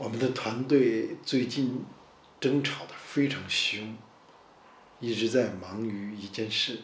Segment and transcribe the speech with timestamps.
[0.00, 1.84] 我们的团队最近
[2.38, 3.96] 争吵的非常凶，
[5.00, 6.82] 一直在忙于一件事：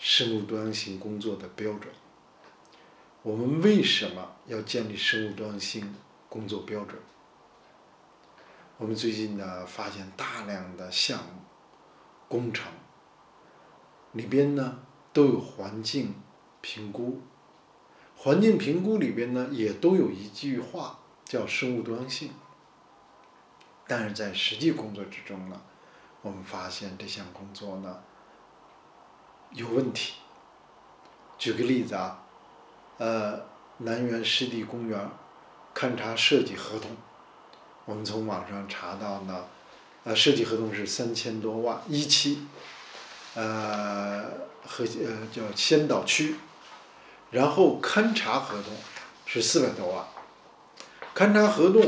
[0.00, 1.94] 生物多样性工作的标准。
[3.22, 5.94] 我们为什么要建立生物多样性
[6.28, 7.00] 工作标准？
[8.76, 11.42] 我们最近呢，发现大量的项目
[12.26, 12.72] 工程
[14.10, 14.80] 里边呢，
[15.12, 16.16] 都有环境
[16.60, 17.20] 评估。
[18.16, 22.32] 环境评估里边呢，也都有一句话叫生物多样性。
[23.86, 25.60] 但是在实际工作之中呢，
[26.22, 28.02] 我们发现这项工作呢
[29.52, 30.14] 有问题。
[31.38, 32.24] 举个例子啊，
[32.96, 33.46] 呃，
[33.78, 35.08] 南园湿地公园
[35.74, 36.90] 勘察设计合同，
[37.84, 39.46] 我们从网上查到呢，
[40.04, 42.46] 呃，设计合同是三千多万一期，
[43.34, 44.24] 呃，
[44.66, 46.36] 和呃叫先导区。
[47.30, 48.72] 然后勘察合同
[49.26, 50.04] 是四百多万，
[51.18, 51.82] 勘察合同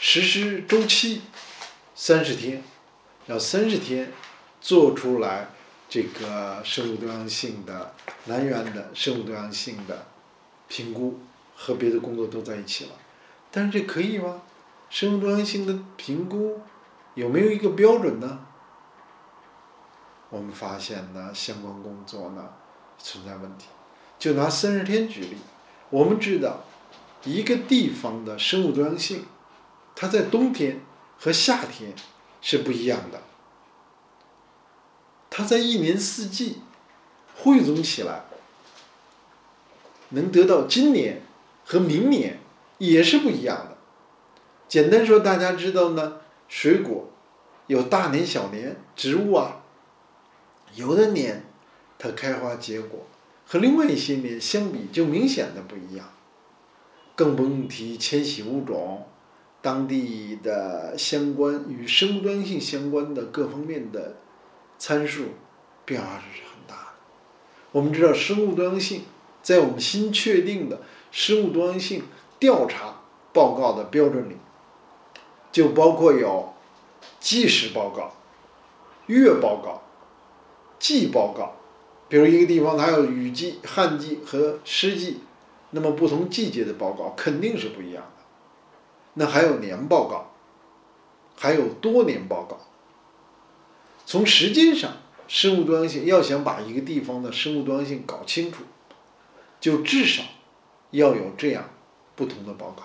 [0.00, 1.22] 实施周期
[1.94, 2.64] 三十天，
[3.26, 4.12] 要三十天
[4.60, 5.50] 做出来
[5.88, 7.94] 这个生物多样性的
[8.26, 10.04] 来源的生物多样性的
[10.66, 11.20] 评估
[11.54, 12.90] 和别的工作都在一起了，
[13.52, 14.42] 但是这可以吗？
[14.88, 16.60] 生物多样性的评估
[17.14, 18.46] 有没有一个标准呢？
[20.28, 22.48] 我们发现呢，相关工作呢
[22.98, 23.66] 存在问题。
[24.18, 25.36] 就拿三十天举例，
[25.90, 26.64] 我们知道，
[27.24, 29.24] 一个地方的生物多样性，
[29.94, 30.80] 它在冬天
[31.18, 31.94] 和夏天
[32.40, 33.22] 是不一样的，
[35.28, 36.60] 它在一年四季
[37.36, 38.24] 汇总起来，
[40.10, 41.22] 能得到今年
[41.64, 42.40] 和明年
[42.78, 43.76] 也是不一样的。
[44.68, 47.10] 简单说，大家知道呢，水果
[47.66, 49.62] 有大年小年，植物啊，
[50.74, 51.44] 有的年
[51.98, 53.06] 它开花结果。
[53.46, 56.08] 和另外一些年相比，就明显的不一样。
[57.20, 59.06] 更不用提迁徙物种、
[59.60, 64.16] 当地的相关与生物多样性相关的各方面的
[64.78, 65.24] 参数
[65.84, 66.92] 变化是很大的。
[67.72, 69.02] 我们知道，生物多样性
[69.42, 70.80] 在我们新确定的
[71.12, 72.04] 生物多样性
[72.38, 73.02] 调查
[73.34, 74.38] 报告的标准里，
[75.52, 76.54] 就包括有
[77.18, 78.14] 季时报告、
[79.08, 79.82] 月报告、
[80.78, 81.56] 季报告。
[82.08, 85.20] 比如一个地方它有雨季、旱季和湿季，
[85.70, 88.24] 那么不同季节的报告肯定是不一样的。
[89.14, 90.32] 那还有年报告，
[91.36, 92.58] 还有多年报告。
[94.04, 94.92] 从时间上，
[95.28, 98.64] 生物多样性要想把一个地方的生物多样性搞清楚，
[99.60, 100.22] 就至少
[100.90, 101.70] 要有这样
[102.16, 102.84] 不同的报告。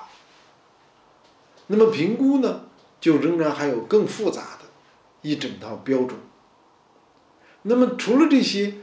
[1.67, 2.66] 那么评估呢，
[3.02, 4.66] 就仍然还有更复杂的
[5.22, 6.19] 一整套标准。
[7.63, 8.75] 那么除了这些。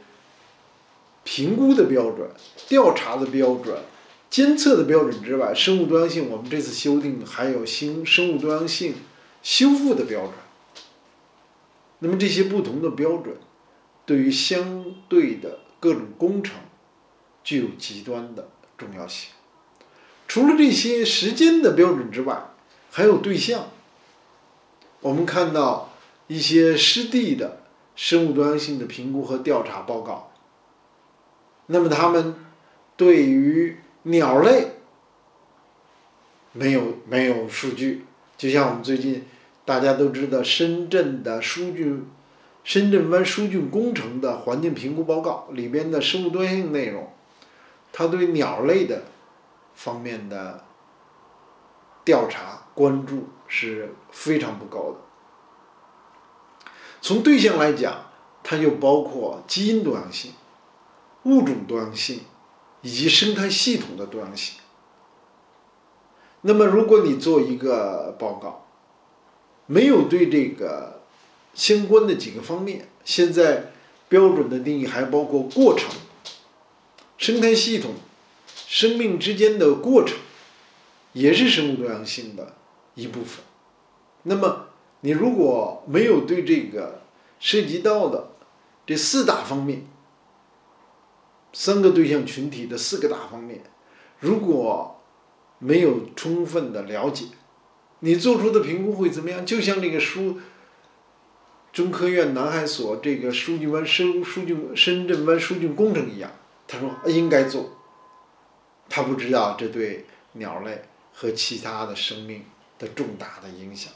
[1.24, 2.28] 评估的标准、
[2.66, 3.78] 调查的标准、
[4.32, 8.94] 监测的标准之外，生物多样性我们这次修订还有新生物多样性
[9.42, 10.32] 修复的标准。
[11.98, 13.36] 那么这些不同的标准，
[14.06, 16.56] 对于相对的各种工程
[17.44, 18.48] 具有极端的
[18.78, 19.32] 重要性。
[20.26, 22.54] 除了这些时间的标准之外，
[22.90, 23.68] 还有对象。
[25.02, 25.92] 我们看到
[26.28, 27.60] 一些湿地的
[27.94, 30.32] 生物多样性的评估和调查报告。
[31.66, 32.34] 那么他们
[32.96, 34.72] 对于鸟类
[36.52, 38.04] 没有没有数据，
[38.36, 39.24] 就像我们最近
[39.64, 42.02] 大家都知道深圳的疏浚
[42.64, 47.10] 深圳湾疏浚工程的环境评估报告里边的生物多样性内容，
[47.92, 49.04] 它对鸟类的
[49.74, 50.64] 方面的
[52.04, 54.98] 调查关注是非常不高的。
[57.00, 58.06] 从对象来讲，
[58.42, 60.32] 它就包括基因多样性。
[61.24, 62.22] 物种多样性
[62.82, 64.56] 以及生态系统的多样性。
[66.42, 68.66] 那么，如果你做一个报告，
[69.66, 71.02] 没有对这个
[71.54, 73.72] 相关的几个方面，现在
[74.08, 75.88] 标准的定义还包括过程、
[77.16, 77.94] 生态系统、
[78.66, 80.18] 生命之间的过程，
[81.12, 82.56] 也是生物多样性的
[82.96, 83.44] 一部分。
[84.24, 84.66] 那么，
[85.02, 87.02] 你如果没有对这个
[87.38, 88.32] 涉及到的
[88.84, 89.86] 这四大方面，
[91.52, 93.62] 三个对象群体的四个大方面，
[94.20, 95.00] 如果
[95.58, 97.26] 没有充分的了解，
[98.00, 99.44] 你做出的评估会怎么样？
[99.44, 100.40] 就像这个书，
[101.72, 106.30] 中科院南海所这个疏浚湾深疏浚深圳湾疏浚工程一样，
[106.66, 107.76] 他说应该做，
[108.88, 110.82] 他不知道这对鸟类
[111.12, 112.44] 和其他的生命
[112.78, 113.92] 的重大的影响，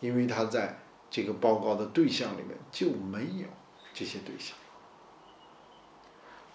[0.00, 0.78] 因为他在
[1.10, 3.46] 这个报告的对象里面就没有
[3.92, 4.56] 这些对象。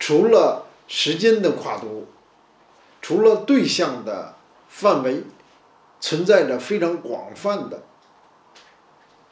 [0.05, 2.07] 除了时间的跨度，
[3.01, 4.35] 除了对象的
[4.67, 5.23] 范围，
[6.01, 7.83] 存在着非常广泛的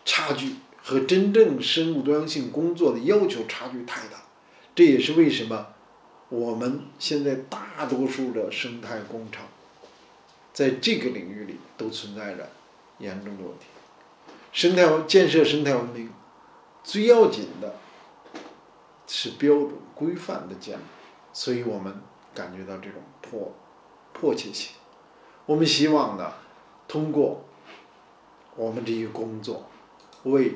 [0.05, 4.23] 差距，和真正生物多样性工作的要求差距太大。
[4.73, 5.67] 这也是为什么
[6.29, 9.43] 我们现在大多数的生态工厂，
[10.53, 12.49] 在这个领域里都存在着
[12.99, 13.65] 严重的问题。
[14.53, 16.09] 生态建设生态文明，
[16.81, 17.75] 最要紧的
[19.13, 20.81] 是标准规范的建立，
[21.33, 21.93] 所以我们
[22.33, 23.53] 感觉到这种迫
[24.13, 24.73] 迫切性。
[25.45, 26.31] 我们希望呢，
[26.87, 27.43] 通过
[28.55, 29.69] 我们这些工作，
[30.23, 30.55] 为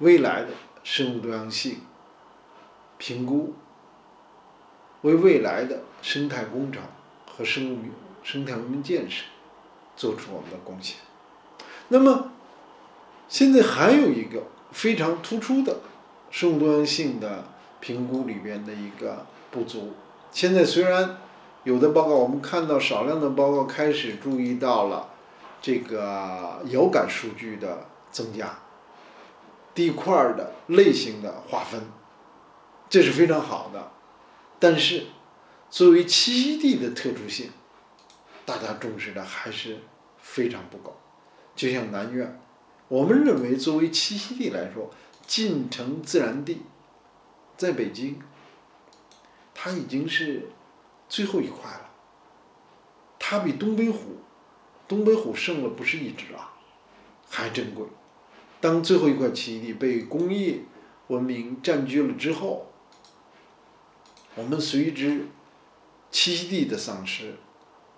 [0.00, 0.48] 未来的
[0.82, 1.82] 生物多样性
[2.98, 3.54] 评估，
[5.02, 6.82] 为未来的生态工程
[7.30, 7.78] 和生物
[8.24, 9.24] 生态文明建设
[9.94, 10.96] 做出我们的贡献。
[11.90, 12.32] 那么，
[13.28, 14.42] 现在还有一个
[14.72, 15.78] 非常突出的
[16.28, 17.44] 生物多样性的
[17.82, 19.92] 评估里边的一个不足。
[20.30, 21.18] 现在虽然
[21.64, 25.10] 有的报告我们看到少量的报告开始注意到了
[25.60, 28.60] 这个遥感数据的增加，
[29.74, 31.82] 地块的类型的划分，
[32.88, 33.90] 这是非常好的。
[34.58, 35.06] 但是，
[35.68, 37.50] 作为栖息地的特殊性，
[38.46, 39.78] 大家重视的还是
[40.18, 40.96] 非常不够。
[41.56, 42.40] 就像南苑，
[42.88, 44.90] 我们认为作为栖息地来说，
[45.26, 46.62] 近城自然地
[47.62, 48.20] 在北京，
[49.54, 50.50] 它已经是。
[51.08, 51.90] 最后一块了，
[53.18, 54.16] 它比东北虎，
[54.88, 56.54] 东北虎剩了不是一只啊，
[57.28, 57.84] 还珍贵。
[58.62, 60.60] 当最后一块栖息地被工业
[61.08, 62.72] 文明占据了之后，
[64.34, 65.26] 我们随之
[66.10, 67.34] 栖息地的丧失、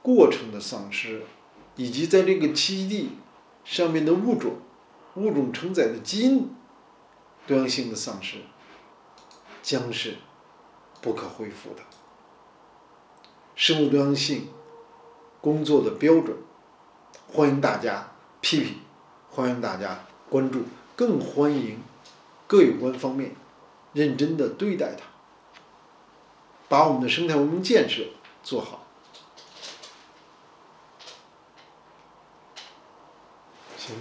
[0.03, 1.23] 过程的丧失，
[1.77, 3.11] 以及在这个栖息地
[3.65, 4.57] 上面的物种、
[5.15, 6.51] 物种承载的基因
[7.47, 8.39] 多样性的丧失，
[9.65, 10.19] 将是
[11.01, 11.81] 不可恢复的。
[13.57, 14.51] 生物多样性
[15.41, 16.37] 工作的标准，
[17.27, 18.13] 欢迎大家
[18.43, 18.81] 批评，
[19.31, 20.65] 欢迎大家关注，
[20.95, 21.83] 更欢迎
[22.47, 23.35] 各有关方面
[23.95, 25.07] 认真的对待它，
[26.69, 28.05] 把我们的生态文明建设
[28.43, 28.85] 做好。
[33.79, 33.97] 行。